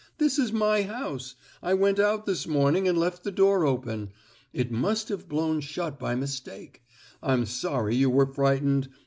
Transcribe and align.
"This 0.17 0.39
is 0.39 0.51
my 0.51 0.81
house. 0.81 1.35
I 1.61 1.75
went 1.75 1.99
out 1.99 2.25
this 2.25 2.47
morning 2.47 2.87
and 2.87 2.97
left 2.97 3.23
the 3.23 3.29
door 3.29 3.67
open. 3.67 4.09
It 4.51 4.71
must 4.71 5.09
have 5.09 5.29
blown 5.29 5.59
shut 5.61 5.99
by 5.99 6.15
mistake. 6.15 6.81
I'm 7.21 7.45
sorry 7.45 7.95
you 7.97 8.09
were 8.09 8.25
frightened. 8.25 8.87